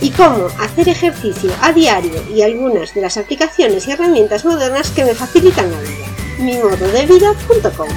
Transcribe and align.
y 0.00 0.10
cómo 0.10 0.46
hacer 0.60 0.88
ejercicio 0.88 1.50
a 1.60 1.72
diario 1.72 2.22
y 2.34 2.42
algunas 2.42 2.94
de 2.94 3.00
las 3.00 3.16
aplicaciones 3.16 3.86
y 3.86 3.92
herramientas 3.92 4.44
modernas 4.44 4.90
que 4.90 5.04
me 5.04 5.14
facilitan 5.14 5.70
la 5.70 5.80
vida. 5.80 6.06
mimododevida.com 6.38 7.88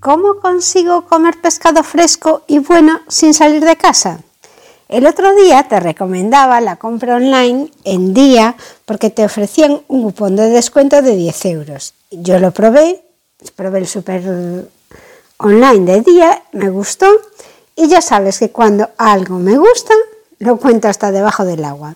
¿Cómo 0.00 0.36
consigo 0.40 1.02
comer 1.06 1.40
pescado 1.40 1.82
fresco 1.82 2.42
y 2.46 2.60
bueno 2.60 3.00
sin 3.08 3.34
salir 3.34 3.64
de 3.64 3.76
casa? 3.76 4.20
El 4.88 5.04
otro 5.04 5.34
día 5.34 5.64
te 5.64 5.80
recomendaba 5.80 6.60
la 6.60 6.76
compra 6.76 7.16
online 7.16 7.72
en 7.82 8.14
día 8.14 8.54
porque 8.84 9.10
te 9.10 9.24
ofrecían 9.24 9.80
un 9.88 10.04
cupón 10.04 10.36
de 10.36 10.48
descuento 10.48 11.02
de 11.02 11.16
10 11.16 11.44
euros. 11.46 11.94
Yo 12.12 12.38
lo 12.38 12.52
probé, 12.52 13.02
probé 13.56 13.80
el 13.80 13.88
super 13.88 14.68
online 15.38 15.92
de 15.92 16.00
día, 16.02 16.42
me 16.52 16.70
gustó 16.70 17.06
y 17.76 17.88
ya 17.88 18.00
sabes 18.00 18.38
que 18.38 18.50
cuando 18.50 18.88
algo 18.96 19.38
me 19.38 19.56
gusta, 19.58 19.92
lo 20.38 20.56
cuento 20.56 20.88
hasta 20.88 21.12
debajo 21.12 21.44
del 21.44 21.64
agua. 21.64 21.94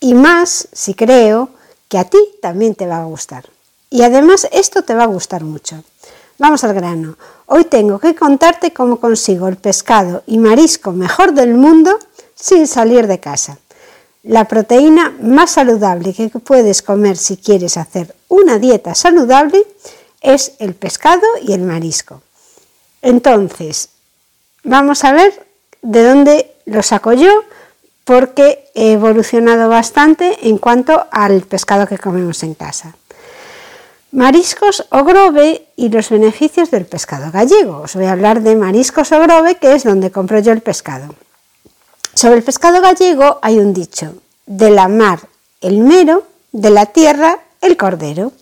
Y 0.00 0.14
más 0.14 0.66
si 0.72 0.94
creo 0.94 1.50
que 1.88 1.98
a 1.98 2.04
ti 2.04 2.18
también 2.40 2.74
te 2.74 2.86
va 2.86 3.02
a 3.02 3.04
gustar. 3.04 3.44
Y 3.90 4.02
además 4.02 4.48
esto 4.50 4.82
te 4.82 4.94
va 4.94 5.04
a 5.04 5.08
gustar 5.08 5.44
mucho. 5.44 5.84
Vamos 6.38 6.64
al 6.64 6.74
grano. 6.74 7.16
Hoy 7.46 7.64
tengo 7.64 7.98
que 7.98 8.14
contarte 8.14 8.72
cómo 8.72 8.98
consigo 8.98 9.46
el 9.46 9.56
pescado 9.56 10.24
y 10.26 10.38
marisco 10.38 10.90
mejor 10.92 11.32
del 11.32 11.54
mundo 11.54 11.96
sin 12.34 12.66
salir 12.66 13.06
de 13.06 13.20
casa. 13.20 13.58
La 14.22 14.48
proteína 14.48 15.14
más 15.20 15.52
saludable 15.52 16.14
que 16.14 16.30
puedes 16.30 16.80
comer 16.80 17.18
si 17.18 17.36
quieres 17.36 17.76
hacer 17.76 18.16
una 18.28 18.58
dieta 18.58 18.94
saludable 18.94 19.64
es 20.22 20.52
el 20.58 20.74
pescado 20.74 21.26
y 21.42 21.52
el 21.52 21.60
marisco. 21.60 22.22
Entonces, 23.02 23.90
Vamos 24.64 25.04
a 25.04 25.12
ver 25.12 25.46
de 25.82 26.02
dónde 26.02 26.50
lo 26.66 26.82
saco 26.82 27.12
yo, 27.12 27.30
porque 28.04 28.70
he 28.74 28.92
evolucionado 28.92 29.68
bastante 29.68 30.48
en 30.48 30.58
cuanto 30.58 31.06
al 31.10 31.42
pescado 31.42 31.86
que 31.86 31.98
comemos 31.98 32.42
en 32.42 32.54
casa. 32.54 32.96
Mariscos 34.12 34.86
o 34.90 35.04
grove 35.04 35.66
y 35.76 35.88
los 35.88 36.10
beneficios 36.10 36.70
del 36.70 36.86
pescado 36.86 37.30
gallego. 37.32 37.80
Os 37.80 37.94
voy 37.94 38.04
a 38.04 38.12
hablar 38.12 38.42
de 38.42 38.56
mariscos 38.56 39.12
o 39.12 39.20
grove, 39.20 39.56
que 39.56 39.74
es 39.74 39.84
donde 39.84 40.10
compro 40.10 40.38
yo 40.38 40.52
el 40.52 40.60
pescado. 40.60 41.14
Sobre 42.14 42.36
el 42.36 42.42
pescado 42.42 42.80
gallego 42.80 43.38
hay 43.42 43.58
un 43.58 43.74
dicho, 43.74 44.14
de 44.46 44.70
la 44.70 44.88
mar 44.88 45.20
el 45.60 45.78
mero, 45.78 46.24
de 46.52 46.70
la 46.70 46.86
tierra 46.86 47.38
el 47.60 47.76
cordero. 47.76 48.32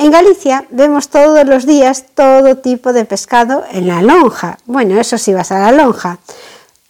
En 0.00 0.10
Galicia 0.10 0.64
vemos 0.70 1.10
todos 1.10 1.46
los 1.46 1.66
días 1.66 2.06
todo 2.14 2.56
tipo 2.56 2.94
de 2.94 3.04
pescado 3.04 3.64
en 3.70 3.86
la 3.86 4.00
lonja. 4.00 4.56
Bueno, 4.64 4.98
eso 4.98 5.18
sí 5.18 5.34
vas 5.34 5.52
a 5.52 5.58
la 5.58 5.72
lonja, 5.72 6.16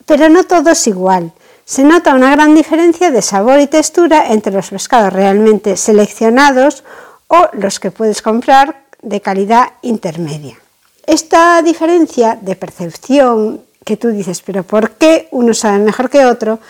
pero 0.06 0.28
no 0.28 0.44
todo 0.44 0.70
es 0.70 0.86
igual. 0.86 1.32
Se 1.64 1.82
nota 1.82 2.14
una 2.14 2.30
gran 2.30 2.54
diferencia 2.54 3.10
de 3.10 3.20
sabor 3.20 3.58
y 3.58 3.66
textura 3.66 4.28
entre 4.28 4.52
los 4.52 4.70
pescados 4.70 5.12
realmente 5.12 5.76
seleccionados 5.76 6.84
o 7.26 7.48
los 7.54 7.80
que 7.80 7.90
puedes 7.90 8.22
comprar 8.22 8.84
de 9.02 9.20
calidad 9.20 9.70
intermedia. 9.82 10.60
Esta 11.04 11.60
diferencia 11.62 12.38
de 12.40 12.54
percepción 12.54 13.60
que 13.84 13.96
tú 13.96 14.10
dices, 14.10 14.40
pero 14.40 14.62
¿por 14.62 14.92
qué 14.92 15.26
uno 15.32 15.52
sabe 15.52 15.80
mejor 15.80 16.10
que 16.10 16.26
otro? 16.26 16.60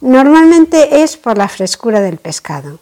Normalmente 0.00 1.02
es 1.02 1.18
por 1.18 1.36
la 1.36 1.48
frescura 1.48 2.00
del 2.00 2.16
pescado. 2.16 2.78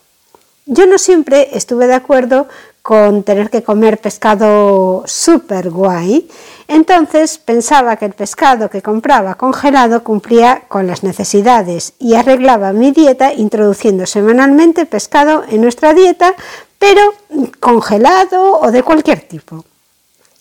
Yo 0.66 0.87
no 0.87 0.99
siempre 0.99 1.49
estuve 1.54 1.88
de 1.88 1.94
acuerdo 1.94 2.47
con 2.91 3.23
tener 3.23 3.51
que 3.51 3.62
comer 3.62 3.99
pescado 3.99 5.05
súper 5.06 5.71
guay, 5.71 6.28
entonces 6.67 7.39
pensaba 7.39 7.95
que 7.95 8.06
el 8.06 8.15
pescado 8.15 8.69
que 8.69 8.83
compraba 8.83 9.37
congelado 9.37 10.03
cumplía 10.03 10.62
con 10.67 10.89
las 10.89 11.05
necesidades 11.05 11.93
y 12.00 12.17
arreglaba 12.17 12.73
mi 12.73 12.91
dieta 12.91 13.33
introduciendo 13.33 14.06
semanalmente 14.06 14.87
pescado 14.87 15.45
en 15.49 15.61
nuestra 15.61 15.95
dieta, 15.95 16.34
pero 16.81 17.15
congelado 17.61 18.59
o 18.59 18.73
de 18.73 18.83
cualquier 18.83 19.21
tipo. 19.21 19.65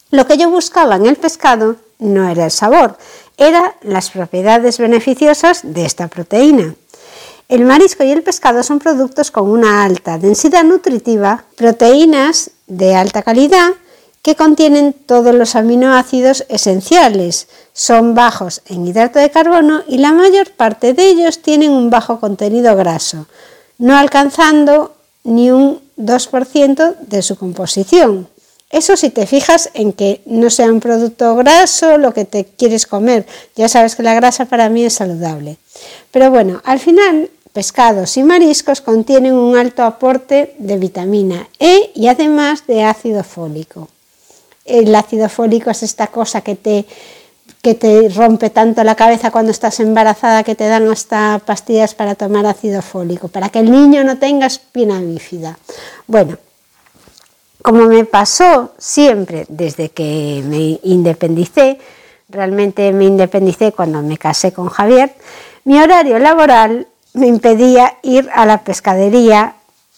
Lo 0.10 0.26
que 0.26 0.38
yo 0.38 0.50
buscaba 0.50 0.96
en 0.96 1.06
el 1.06 1.18
pescado 1.18 1.76
no 2.00 2.28
era 2.28 2.46
el 2.46 2.52
sabor, 2.52 2.98
eran 3.38 3.74
las 3.84 4.10
propiedades 4.10 4.80
beneficiosas 4.80 5.62
de 5.62 5.86
esta 5.86 6.08
proteína. 6.08 6.74
El 7.50 7.66
marisco 7.66 8.04
y 8.04 8.12
el 8.12 8.22
pescado 8.22 8.62
son 8.62 8.78
productos 8.78 9.32
con 9.32 9.50
una 9.50 9.84
alta 9.84 10.20
densidad 10.20 10.64
nutritiva, 10.64 11.46
proteínas 11.56 12.52
de 12.68 12.94
alta 12.94 13.24
calidad 13.24 13.72
que 14.22 14.36
contienen 14.36 14.94
todos 14.94 15.34
los 15.34 15.56
aminoácidos 15.56 16.46
esenciales. 16.48 17.48
Son 17.74 18.14
bajos 18.14 18.62
en 18.68 18.86
hidrato 18.86 19.18
de 19.18 19.32
carbono 19.32 19.82
y 19.88 19.98
la 19.98 20.14
mayor 20.14 20.52
parte 20.52 20.94
de 20.94 21.08
ellos 21.08 21.42
tienen 21.42 21.72
un 21.72 21.90
bajo 21.90 22.20
contenido 22.20 22.76
graso, 22.76 23.26
no 23.80 23.98
alcanzando 23.98 24.94
ni 25.24 25.50
un 25.50 25.82
2% 25.98 26.98
de 27.00 27.22
su 27.24 27.36
composición. 27.36 28.28
Eso 28.70 28.96
si 28.96 29.10
te 29.10 29.26
fijas 29.26 29.72
en 29.74 29.94
que 29.94 30.22
no 30.28 30.52
sea 30.52 30.72
un 30.72 30.80
producto 30.80 31.36
graso 31.36 31.98
lo 31.98 32.14
que 32.14 32.26
te 32.26 32.46
quieres 32.46 32.86
comer. 32.86 33.26
Ya 33.56 33.68
sabes 33.68 33.96
que 33.96 34.04
la 34.04 34.14
grasa 34.14 34.46
para 34.46 34.70
mí 34.70 34.86
es 34.86 34.94
saludable. 34.94 35.58
Pero 36.12 36.30
bueno, 36.30 36.62
al 36.64 36.80
final 36.80 37.32
pescados 37.60 38.16
y 38.16 38.24
mariscos 38.24 38.80
contienen 38.80 39.34
un 39.34 39.58
alto 39.58 39.84
aporte 39.84 40.56
de 40.60 40.78
vitamina 40.78 41.46
E 41.60 41.92
y 41.94 42.08
además 42.08 42.66
de 42.68 42.86
ácido 42.86 43.22
fólico. 43.22 43.90
El 44.64 44.96
ácido 44.96 45.28
fólico 45.28 45.70
es 45.70 45.84
esta 45.84 46.08
cosa 46.08 46.40
que 46.40 46.56
te, 46.56 46.86
que 47.62 47.76
te 47.76 48.08
rompe 48.08 48.50
tanto 48.50 48.82
la 48.86 48.96
cabeza 48.96 49.30
cuando 49.30 49.52
estás 49.52 49.82
embarazada 49.82 50.46
que 50.46 50.56
te 50.56 50.70
dan 50.70 50.90
hasta 50.90 51.42
pastillas 51.46 51.96
para 51.96 52.16
tomar 52.16 52.46
ácido 52.46 52.82
fólico, 52.82 53.28
para 53.28 53.50
que 53.50 53.60
el 53.60 53.70
niño 53.70 54.06
no 54.06 54.18
tenga 54.18 54.46
espina 54.48 55.02
bífida. 55.02 55.60
Bueno, 56.08 56.38
como 57.62 57.88
me 57.88 58.06
pasó 58.06 58.72
siempre 58.78 59.46
desde 59.50 59.90
que 59.90 60.42
me 60.46 60.80
independicé, 60.90 61.78
realmente 62.30 62.94
me 62.94 63.04
independicé 63.04 63.74
cuando 63.74 64.02
me 64.02 64.18
casé 64.18 64.54
con 64.54 64.70
Javier, 64.70 65.14
mi 65.66 65.78
horario 65.78 66.20
laboral 66.20 66.88
me 67.14 67.28
impedía 67.28 67.98
ir 68.02 68.30
a 68.34 68.46
la 68.46 68.64
pescadería 68.64 69.56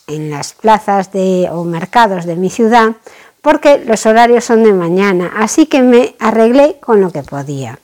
en 0.08 0.30
las 0.30 0.54
plazas 0.54 1.12
de, 1.12 1.50
o 1.52 1.64
mercados 1.64 2.26
de 2.26 2.36
mi 2.36 2.50
ciudad 2.50 2.96
porque 3.42 3.84
los 3.86 4.06
horarios 4.06 4.46
son 4.46 4.64
de 4.64 4.74
mañana, 4.74 5.32
así 5.38 5.66
que 5.66 5.82
me 5.82 6.16
arreglé 6.20 6.78
con 6.80 7.02
lo 7.02 7.12
que 7.12 7.24
podía. 7.24 7.80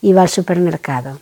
Iba 0.00 0.22
al 0.22 0.28
supermercado. 0.28 1.18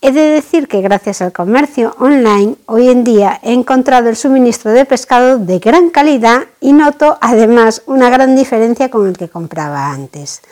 He 0.00 0.10
de 0.10 0.32
decir 0.32 0.66
que 0.66 0.80
gracias 0.80 1.22
al 1.22 1.32
comercio 1.32 1.94
online 2.00 2.56
hoy 2.66 2.88
en 2.88 3.04
día 3.04 3.38
he 3.44 3.52
encontrado 3.52 4.08
el 4.08 4.16
suministro 4.16 4.72
de 4.72 4.84
pescado 4.84 5.38
de 5.38 5.60
gran 5.60 5.90
calidad 5.90 6.42
y 6.60 6.72
noto 6.72 7.18
además 7.20 7.82
una 7.86 8.10
gran 8.10 8.34
diferencia 8.34 8.90
con 8.90 9.06
el 9.06 9.16
que 9.16 9.28
compraba 9.28 9.92
antes. 9.92 10.42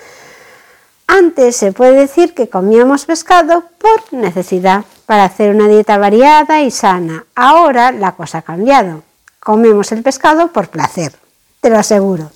Antes 1.09 1.57
se 1.57 1.73
puede 1.73 1.95
decir 1.95 2.35
que 2.35 2.49
comíamos 2.49 3.07
pescado 3.07 3.65
por 3.79 4.13
necesidad, 4.13 4.85
para 5.11 5.25
hacer 5.25 5.53
una 5.53 5.67
dieta 5.67 5.99
variada 5.99 6.61
y 6.61 6.71
sana. 6.71 7.25
Ahora 7.35 7.91
la 7.91 8.13
cosa 8.13 8.39
ha 8.39 8.43
cambiado. 8.43 9.03
Comemos 9.41 9.91
el 9.91 10.05
pescado 10.05 10.53
por 10.53 10.69
placer, 10.69 11.13
te 11.61 11.69
lo 11.69 11.81
aseguro. 11.81 12.31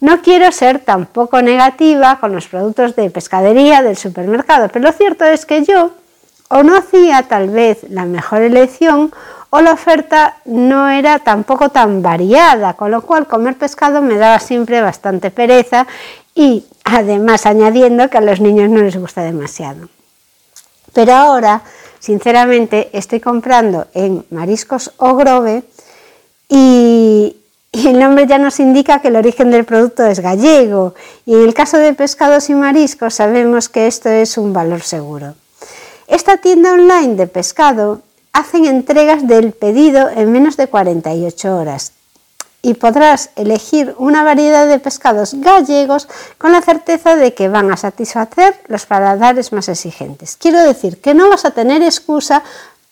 No 0.00 0.20
quiero 0.20 0.52
ser 0.52 0.80
tampoco 0.80 1.40
negativa 1.40 2.18
con 2.20 2.34
los 2.34 2.48
productos 2.48 2.96
de 2.96 3.08
pescadería 3.08 3.82
del 3.82 3.96
supermercado, 3.96 4.68
pero 4.68 4.84
lo 4.84 4.92
cierto 4.92 5.24
es 5.24 5.46
que 5.46 5.64
yo 5.64 5.92
o 6.48 6.62
no 6.62 6.76
hacía 6.76 7.22
tal 7.22 7.48
vez 7.48 7.78
la 7.88 8.04
mejor 8.04 8.42
elección 8.42 9.10
o 9.48 9.62
la 9.62 9.72
oferta 9.72 10.36
no 10.44 10.90
era 10.90 11.18
tampoco 11.18 11.70
tan 11.70 12.02
variada, 12.02 12.74
con 12.74 12.90
lo 12.90 13.00
cual 13.00 13.26
comer 13.26 13.56
pescado 13.56 14.02
me 14.02 14.18
daba 14.18 14.38
siempre 14.38 14.82
bastante 14.82 15.30
pereza 15.30 15.86
y 16.34 16.66
además 16.84 17.46
añadiendo 17.46 18.10
que 18.10 18.18
a 18.18 18.20
los 18.20 18.38
niños 18.38 18.68
no 18.68 18.82
les 18.82 18.98
gusta 18.98 19.22
demasiado. 19.22 19.88
Pero 20.92 21.14
ahora, 21.14 21.62
sinceramente, 22.02 22.90
estoy 22.92 23.20
comprando 23.20 23.86
en 23.94 24.26
Mariscos 24.30 24.92
o 24.96 25.14
Grove 25.14 25.62
y, 26.48 27.36
y 27.70 27.86
el 27.86 28.00
nombre 28.00 28.26
ya 28.26 28.38
nos 28.38 28.58
indica 28.58 29.00
que 29.00 29.08
el 29.08 29.16
origen 29.16 29.52
del 29.52 29.64
producto 29.64 30.04
es 30.04 30.18
gallego 30.18 30.94
y 31.24 31.34
en 31.34 31.42
el 31.42 31.54
caso 31.54 31.78
de 31.78 31.94
pescados 31.94 32.50
y 32.50 32.54
mariscos 32.54 33.14
sabemos 33.14 33.68
que 33.68 33.86
esto 33.86 34.08
es 34.08 34.36
un 34.36 34.52
valor 34.52 34.82
seguro. 34.82 35.34
Esta 36.08 36.38
tienda 36.38 36.72
online 36.72 37.14
de 37.14 37.28
pescado 37.28 38.02
hacen 38.32 38.66
entregas 38.66 39.28
del 39.28 39.52
pedido 39.52 40.10
en 40.10 40.32
menos 40.32 40.56
de 40.56 40.66
48 40.66 41.56
horas 41.56 41.92
y 42.62 42.74
podrás 42.74 43.30
elegir 43.34 43.94
una 43.98 44.22
variedad 44.22 44.68
de 44.68 44.78
pescados 44.78 45.34
gallegos 45.34 46.08
con 46.38 46.52
la 46.52 46.62
certeza 46.62 47.16
de 47.16 47.34
que 47.34 47.48
van 47.48 47.72
a 47.72 47.76
satisfacer 47.76 48.60
los 48.68 48.86
paladares 48.86 49.52
más 49.52 49.68
exigentes. 49.68 50.36
Quiero 50.36 50.62
decir 50.62 51.00
que 51.00 51.12
no 51.12 51.28
vas 51.28 51.44
a 51.44 51.50
tener 51.50 51.82
excusa 51.82 52.42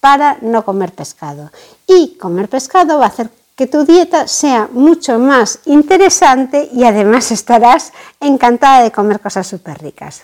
para 0.00 0.38
no 0.40 0.64
comer 0.64 0.92
pescado 0.92 1.50
y 1.86 2.16
comer 2.18 2.48
pescado 2.48 2.98
va 2.98 3.04
a 3.04 3.08
hacer 3.08 3.30
que 3.54 3.66
tu 3.66 3.84
dieta 3.84 4.26
sea 4.26 4.68
mucho 4.72 5.18
más 5.18 5.60
interesante 5.66 6.70
y 6.72 6.84
además 6.84 7.30
estarás 7.30 7.92
encantada 8.18 8.82
de 8.82 8.90
comer 8.90 9.20
cosas 9.20 9.46
súper 9.46 9.82
ricas. 9.82 10.22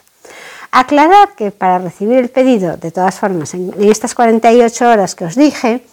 Aclarar 0.70 1.34
que 1.37 1.50
para 1.50 1.78
recibir 1.78 2.19
el 2.19 2.31
pedido, 2.31 2.78
de 2.78 2.90
todas 2.90 3.14
formas, 3.14 3.52
en, 3.52 3.75
estas 3.78 4.14
48 4.14 4.88
horas 4.88 5.14
que 5.14 5.26
os 5.26 5.34
dije, 5.34 5.87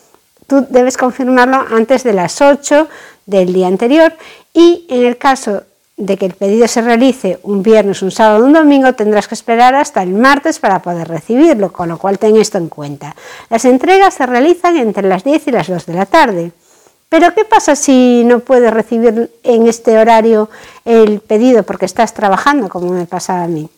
tú 0.48 0.66
debes 0.70 0.96
confirmarlo 0.98 1.66
antes 1.70 2.04
de 2.04 2.14
las 2.14 2.42
8 2.42 2.88
del 3.26 3.54
día 3.54 3.68
anterior 3.68 4.14
y 4.54 4.86
en 4.90 5.06
el 5.06 5.18
caso 5.18 5.64
de 5.96 6.18
que 6.18 6.26
el 6.26 6.34
pedido 6.34 6.68
se 6.68 6.82
realice 6.82 7.40
un 7.44 7.62
viernes, 7.62 8.02
un 8.02 8.12
sábado 8.12 8.46
un 8.46 8.54
domingo, 8.54 8.94
tendrás 8.94 9.28
que 9.28 9.36
esperar 9.36 9.76
hasta 9.76 10.02
el 10.02 10.10
martes 10.10 10.60
para 10.60 10.82
poder 10.82 11.08
recibirlo, 11.08 11.72
con 11.72 11.90
lo 11.90 11.98
cual 11.98 12.18
ten 12.18 12.36
esto 12.38 12.58
en 12.58 12.68
cuenta. 12.68 13.16
Las 13.50 13.66
entregas 13.66 14.16
se 14.16 14.26
realizan 14.26 14.78
entre 14.78 15.08
las 15.08 15.24
10 15.24 15.48
y 15.48 15.52
las 15.52 15.68
2 15.68 15.86
de 15.86 15.94
la 15.94 16.06
tarde. 16.06 16.52
Pero 17.10 17.34
¿qué 17.36 17.46
pasa 17.46 17.76
si 17.76 18.24
no 18.26 18.40
puedes 18.40 18.74
recibir 18.74 19.30
en 19.44 19.68
este 19.68 20.00
horario 20.00 20.50
el 20.84 21.20
pedido 21.20 21.62
porque 21.62 21.86
estás 21.86 22.12
trabajando, 22.16 22.70
como 22.70 22.92
me 22.92 23.06
pasa 23.06 23.44
a 23.44 23.48
mí? 23.48 23.70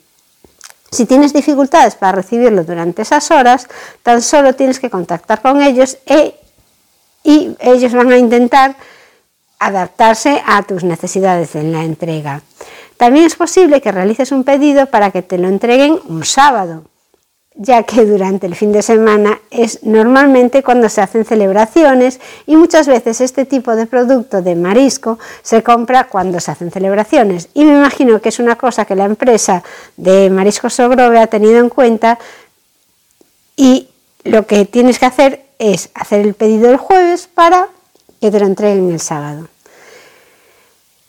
Si 0.90 1.04
tienes 1.04 1.34
dificultades 1.34 1.96
para 1.96 2.12
recibirlo 2.12 2.64
durante 2.64 3.02
esas 3.02 3.30
horas, 3.30 3.68
tan 4.02 4.22
solo 4.22 4.54
tienes 4.54 4.80
que 4.80 4.88
contactar 4.88 5.42
con 5.42 5.60
ellos 5.60 5.98
e, 6.06 6.34
y 7.24 7.54
ellos 7.60 7.92
van 7.92 8.10
a 8.10 8.16
intentar 8.16 8.76
adaptarse 9.58 10.42
a 10.46 10.62
tus 10.62 10.84
necesidades 10.84 11.54
en 11.54 11.72
la 11.72 11.84
entrega. 11.84 12.42
También 12.96 13.26
es 13.26 13.36
posible 13.36 13.80
que 13.80 13.92
realices 13.92 14.32
un 14.32 14.44
pedido 14.44 14.86
para 14.86 15.10
que 15.10 15.22
te 15.22 15.38
lo 15.38 15.48
entreguen 15.48 15.98
un 16.08 16.24
sábado 16.24 16.84
ya 17.56 17.82
que 17.84 18.04
durante 18.04 18.46
el 18.46 18.54
fin 18.54 18.70
de 18.72 18.82
semana 18.82 19.40
es 19.50 19.82
normalmente 19.82 20.62
cuando 20.62 20.88
se 20.88 21.00
hacen 21.00 21.24
celebraciones 21.24 22.20
y 22.46 22.56
muchas 22.56 22.86
veces 22.86 23.20
este 23.20 23.46
tipo 23.46 23.74
de 23.74 23.86
producto 23.86 24.42
de 24.42 24.54
marisco 24.54 25.18
se 25.42 25.62
compra 25.62 26.04
cuando 26.04 26.38
se 26.38 26.50
hacen 26.50 26.70
celebraciones. 26.70 27.48
Y 27.54 27.64
me 27.64 27.72
imagino 27.72 28.20
que 28.20 28.28
es 28.28 28.38
una 28.38 28.56
cosa 28.56 28.84
que 28.84 28.94
la 28.94 29.06
empresa 29.06 29.62
de 29.96 30.28
Marisco 30.28 30.68
Sogrove 30.68 31.18
ha 31.18 31.26
tenido 31.26 31.58
en 31.58 31.70
cuenta 31.70 32.18
y 33.56 33.88
lo 34.24 34.46
que 34.46 34.66
tienes 34.66 34.98
que 34.98 35.06
hacer 35.06 35.46
es 35.58 35.88
hacer 35.94 36.20
el 36.20 36.34
pedido 36.34 36.70
el 36.70 36.76
jueves 36.76 37.26
para 37.26 37.68
que 38.20 38.30
te 38.30 38.40
lo 38.40 38.46
entreguen 38.46 38.90
el 38.90 39.00
sábado. 39.00 39.48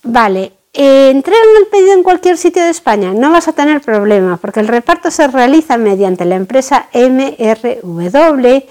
Vale, 0.04 0.54
eh, 0.74 1.10
entregan 1.10 1.48
el 1.60 1.68
pedido 1.68 1.94
en 1.94 2.04
cualquier 2.04 2.38
sitio 2.38 2.64
de 2.64 2.70
España, 2.70 3.14
no 3.14 3.32
vas 3.32 3.48
a 3.48 3.54
tener 3.54 3.82
problema 3.82 4.38
porque 4.38 4.60
el 4.60 4.68
reparto 4.68 5.10
se 5.10 5.28
realiza 5.28 5.78
mediante 5.78 6.24
la 6.26 6.36
empresa 6.36 6.88
MRW 6.94 8.64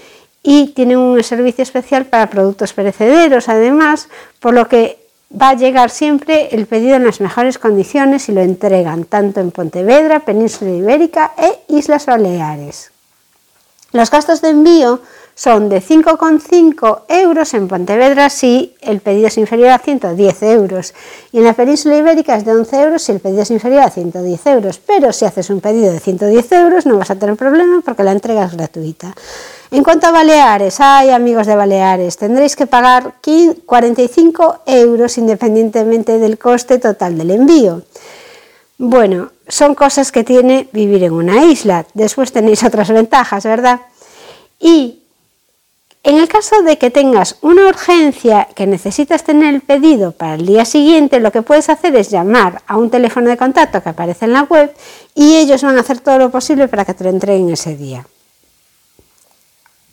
y 0.43 0.67
tienen 0.67 0.97
un 0.97 1.21
servicio 1.23 1.63
especial 1.63 2.05
para 2.05 2.29
productos 2.29 2.71
perecederos 2.73 3.49
además, 3.49 4.07
por 4.39 4.53
lo 4.53 4.67
que 4.67 4.97
va 5.29 5.49
a 5.49 5.55
llegar 5.55 5.89
siempre 5.89 6.49
el 6.51 6.67
pedido 6.67 6.95
en 6.95 7.05
las 7.05 7.19
mejores 7.19 7.57
condiciones 7.57 8.29
y 8.29 8.31
lo 8.31 8.41
entregan 8.41 9.03
tanto 9.03 9.41
en 9.41 9.51
Pontevedra, 9.51 10.21
Península 10.21 10.71
Ibérica 10.71 11.33
e 11.37 11.59
Islas 11.67 12.05
Baleares. 12.05 12.91
Los 13.91 14.09
gastos 14.09 14.41
de 14.41 14.49
envío 14.49 15.01
son 15.37 15.69
de 15.69 15.83
5,5 15.83 17.01
euros 17.09 17.53
en 17.53 17.67
Pontevedra 17.67 18.27
si 18.31 18.75
el 18.81 19.01
pedido 19.01 19.27
es 19.27 19.37
inferior 19.37 19.69
a 19.69 19.77
110 19.77 20.41
euros 20.41 20.95
y 21.31 21.37
en 21.37 21.43
la 21.43 21.53
península 21.53 21.95
ibérica 21.95 22.35
es 22.35 22.43
de 22.43 22.53
11 22.53 22.81
euros 22.81 23.03
si 23.03 23.11
el 23.11 23.19
pedido 23.19 23.43
es 23.43 23.51
inferior 23.51 23.83
a 23.83 23.91
110 23.91 24.47
euros, 24.47 24.79
pero 24.79 25.13
si 25.13 25.25
haces 25.25 25.51
un 25.51 25.61
pedido 25.61 25.93
de 25.93 25.99
110 25.99 26.51
euros 26.53 26.87
no 26.87 26.97
vas 26.97 27.11
a 27.11 27.15
tener 27.15 27.35
problema 27.35 27.83
porque 27.85 28.03
la 28.03 28.13
entrega 28.13 28.45
es 28.45 28.53
gratuita. 28.53 29.13
En 29.69 29.83
cuanto 29.83 30.07
a 30.07 30.11
Baleares, 30.11 30.79
hay 30.79 31.11
amigos 31.11 31.45
de 31.45 31.55
Baleares, 31.55 32.17
tendréis 32.17 32.55
que 32.55 32.65
pagar 32.65 33.13
45 33.21 34.61
euros 34.65 35.17
independientemente 35.19 36.17
del 36.17 36.39
coste 36.39 36.79
total 36.79 37.15
del 37.15 37.29
envío. 37.29 37.83
Bueno, 38.79 39.31
son 39.47 39.75
cosas 39.75 40.11
que 40.11 40.23
tiene 40.23 40.67
vivir 40.71 41.03
en 41.03 41.13
una 41.13 41.43
isla. 41.43 41.85
Después 41.93 42.31
tenéis 42.31 42.63
otras 42.63 42.89
ventajas, 42.89 43.43
¿verdad? 43.43 43.81
Y 44.59 45.03
en 46.07 46.15
el 46.19 46.29
caso 46.29 46.61
de 46.61 46.77
que 46.77 46.89
tengas 46.89 47.35
una 47.41 47.67
urgencia 47.67 48.47
que 48.55 48.65
necesitas 48.65 49.25
tener 49.25 49.53
el 49.53 49.59
pedido 49.59 50.13
para 50.13 50.35
el 50.35 50.45
día 50.45 50.63
siguiente, 50.63 51.19
lo 51.19 51.33
que 51.33 51.41
puedes 51.41 51.67
hacer 51.67 51.93
es 51.97 52.09
llamar 52.09 52.61
a 52.65 52.77
un 52.77 52.89
teléfono 52.89 53.29
de 53.29 53.35
contacto 53.35 53.83
que 53.83 53.89
aparece 53.89 54.23
en 54.23 54.31
la 54.31 54.43
web 54.43 54.73
y 55.15 55.35
ellos 55.35 55.63
van 55.63 55.75
a 55.75 55.81
hacer 55.81 55.99
todo 55.99 56.17
lo 56.17 56.31
posible 56.31 56.69
para 56.69 56.85
que 56.85 56.93
te 56.93 57.03
lo 57.03 57.09
entreguen 57.09 57.49
ese 57.49 57.75
día. 57.75 58.07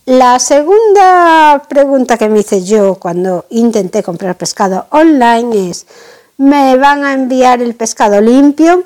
La 0.07 0.39
segunda 0.39 1.61
pregunta 1.69 2.17
que 2.17 2.29
me 2.29 2.39
hice 2.39 2.63
yo 2.63 2.95
cuando 2.95 3.47
intenté 3.51 4.05
comprar 4.05 4.37
pescado 4.37 4.87
online 4.91 5.71
es, 5.71 5.85
¿me 6.37 6.77
van 6.77 7.05
a 7.05 7.13
enviar 7.13 7.61
el 7.61 7.75
pescado 7.75 8.21
limpio? 8.21 8.85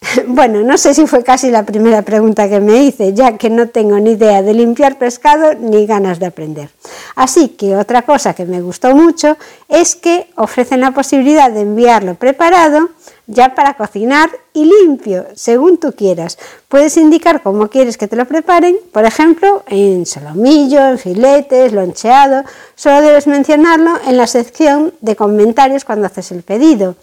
Bueno, 0.26 0.62
no 0.62 0.78
sé 0.78 0.94
si 0.94 1.06
fue 1.06 1.22
casi 1.22 1.50
la 1.50 1.64
primera 1.64 2.02
pregunta 2.02 2.48
que 2.48 2.60
me 2.60 2.82
hice, 2.82 3.12
ya 3.14 3.36
que 3.36 3.50
no 3.50 3.68
tengo 3.68 3.98
ni 3.98 4.12
idea 4.12 4.42
de 4.42 4.54
limpiar 4.54 4.98
pescado 4.98 5.54
ni 5.54 5.86
ganas 5.86 6.18
de 6.18 6.26
aprender. 6.26 6.70
Así 7.14 7.48
que 7.48 7.76
otra 7.76 8.02
cosa 8.02 8.34
que 8.34 8.44
me 8.44 8.60
gustó 8.60 8.94
mucho 8.94 9.36
es 9.68 9.96
que 9.96 10.28
ofrecen 10.36 10.80
la 10.80 10.92
posibilidad 10.92 11.50
de 11.50 11.60
enviarlo 11.60 12.14
preparado 12.14 12.90
ya 13.26 13.54
para 13.54 13.74
cocinar 13.74 14.28
y 14.52 14.64
limpio, 14.64 15.26
según 15.34 15.78
tú 15.78 15.92
quieras. 15.92 16.36
Puedes 16.68 16.96
indicar 16.96 17.42
cómo 17.42 17.68
quieres 17.68 17.96
que 17.96 18.08
te 18.08 18.16
lo 18.16 18.24
preparen, 18.24 18.76
por 18.92 19.04
ejemplo, 19.04 19.62
en 19.68 20.04
solomillo, 20.04 20.84
en 20.88 20.98
filetes, 20.98 21.72
loncheado. 21.72 22.42
Solo 22.74 23.02
debes 23.02 23.28
mencionarlo 23.28 23.92
en 24.06 24.16
la 24.16 24.26
sección 24.26 24.92
de 25.00 25.14
comentarios 25.14 25.84
cuando 25.84 26.06
haces 26.06 26.32
el 26.32 26.42
pedido. 26.42 26.96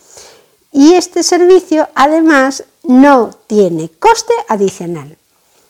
Y 0.74 0.96
este 0.96 1.24
servicio 1.24 1.88
además 1.96 2.66
no 2.88 3.30
tiene 3.48 3.90
coste 4.00 4.34
adicional. 4.48 5.18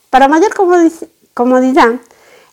Para 0.09 0.27
mayor 0.27 0.53
comodidad, 1.33 1.95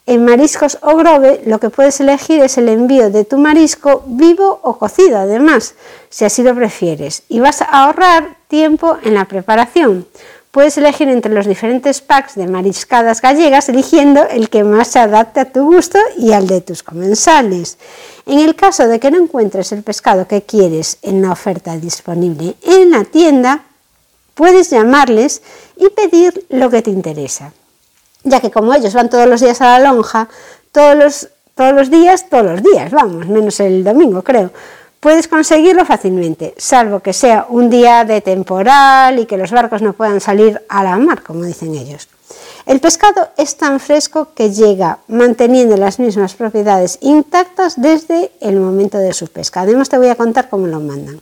en 0.07 0.25
Mariscos 0.25 0.79
o 0.83 0.97
Grove 0.97 1.43
lo 1.47 1.59
que 1.61 1.71
puedes 1.71 1.99
elegir 2.01 2.43
es 2.43 2.59
el 2.59 2.69
envío 2.69 3.11
de 3.11 3.25
tu 3.25 3.39
marisco 3.39 4.03
vivo 4.07 4.61
o 4.63 4.79
cocido, 4.79 5.19
además, 5.19 5.75
si 6.11 6.27
así 6.27 6.43
lo 6.43 6.55
prefieres, 6.55 7.23
y 7.29 7.41
vas 7.41 7.63
a 7.63 7.65
ahorrar 7.65 8.37
tiempo 8.49 8.99
en 9.03 9.15
la 9.15 9.25
preparación. 9.25 10.07
Puedes 10.51 10.79
elegir 10.79 11.09
entre 11.09 11.33
los 11.33 11.47
diferentes 11.47 12.01
packs 12.01 12.35
de 12.37 12.47
mariscadas 12.47 13.21
gallegas, 13.21 13.69
eligiendo 13.69 14.23
el 14.29 14.51
que 14.51 14.63
más 14.63 14.89
se 14.89 15.01
adapte 15.01 15.41
a 15.41 15.51
tu 15.51 15.65
gusto 15.65 15.99
y 16.17 16.33
al 16.33 16.47
de 16.47 16.61
tus 16.61 16.83
comensales. 16.83 17.79
En 18.27 18.39
el 18.39 18.55
caso 18.55 18.87
de 18.87 19.01
que 19.01 19.11
no 19.11 19.19
encuentres 19.19 19.73
el 19.73 19.83
pescado 19.83 20.29
que 20.29 20.43
quieres 20.43 20.99
en 21.03 21.23
la 21.23 21.33
oferta 21.33 21.77
disponible 21.77 22.55
en 22.63 22.91
la 22.91 23.05
tienda, 23.05 23.65
puedes 24.35 24.71
llamarles 24.71 25.43
y 25.77 25.89
pedir 25.91 26.47
lo 26.51 26.71
que 26.71 26.83
te 26.83 26.91
interesa. 26.91 27.53
Ya 28.23 28.41
que 28.41 28.51
como 28.51 28.75
ellos 28.75 28.95
van 28.95 29.11
todos 29.11 29.29
los 29.29 29.41
días 29.41 29.61
a 29.61 29.79
la 29.79 29.91
lonja, 29.91 30.29
todos 30.73 30.97
los, 30.97 31.29
todos 31.55 31.73
los 31.73 31.91
días, 31.91 32.29
todos 32.29 32.45
los 32.45 32.63
días, 32.63 32.91
vamos, 32.91 33.27
menos 33.27 33.61
el 33.61 33.85
domingo 33.85 34.23
creo, 34.23 34.51
puedes 35.01 35.29
conseguirlo 35.29 35.85
fácilmente, 35.85 36.55
salvo 36.57 37.01
que 37.01 37.13
sea 37.13 37.47
un 37.51 37.69
día 37.69 38.05
de 38.05 38.23
temporal 38.23 39.19
y 39.19 39.27
que 39.27 39.37
los 39.37 39.51
barcos 39.51 39.83
no 39.83 39.93
puedan 39.93 40.21
salir 40.21 40.63
a 40.69 40.83
la 40.83 40.97
mar, 40.97 41.23
como 41.23 41.45
dicen 41.45 41.75
ellos. 41.75 42.09
El 42.65 42.81
pescado 42.81 43.29
es 43.37 43.59
tan 43.59 43.79
fresco 43.79 44.29
que 44.35 44.51
llega 44.51 44.99
manteniendo 45.07 45.77
las 45.77 45.99
mismas 45.99 46.35
propiedades 46.35 46.97
intactas 47.03 47.75
desde 47.77 48.33
el 48.41 48.57
momento 48.57 48.97
de 48.97 49.13
su 49.13 49.27
pesca. 49.27 49.61
Además 49.61 49.91
te 49.91 49.99
voy 49.99 50.09
a 50.09 50.15
contar 50.15 50.49
cómo 50.49 50.67
lo 50.67 50.81
mandan. 50.81 51.21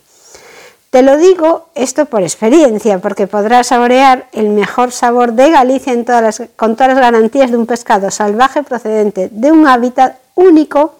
Te 0.93 1.01
lo 1.01 1.17
digo 1.17 1.71
esto 1.75 2.05
por 2.05 2.21
experiencia, 2.21 2.99
porque 2.99 3.27
podrás 3.27 3.69
saborear 3.69 4.29
el 4.33 4.51
mejor 4.51 4.93
sabor 4.93 5.33
de 5.33 5.51
Galicia 5.51 5.95
con 6.55 6.77
todas 6.77 6.89
las 6.89 6.99
garantías 6.99 7.51
de 7.51 7.57
un 7.57 7.65
pescado 7.65 8.11
salvaje 8.11 8.63
procedente 8.63 9.31
de 9.33 9.51
un 9.51 9.67
hábitat 9.67 10.19
único 10.35 10.97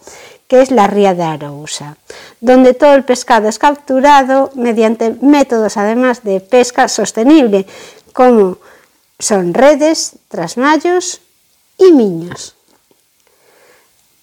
que 0.49 0.63
es 0.63 0.71
la 0.71 0.87
ría 0.87 1.13
de 1.13 1.25
Arousa, 1.25 1.99
donde 2.41 2.73
todo 2.73 2.95
el 2.95 3.05
pescado 3.05 3.51
es 3.51 3.59
capturado 3.59 4.51
mediante 4.55 5.15
métodos 5.21 5.77
además 5.77 6.25
de 6.25 6.41
pesca 6.41 6.89
sostenible, 6.89 7.67
como 8.15 8.57
son 9.19 9.53
redes, 9.53 10.15
trasmayos 10.29 11.21
y 11.77 11.93
miños. 11.93 12.57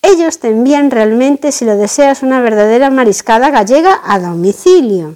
Ellos 0.01 0.39
te 0.39 0.47
envían 0.47 0.89
realmente, 0.89 1.51
si 1.51 1.63
lo 1.63 1.75
deseas, 1.75 2.23
una 2.23 2.41
verdadera 2.41 2.89
mariscada 2.89 3.51
gallega 3.51 4.01
a 4.03 4.19
domicilio. 4.19 5.13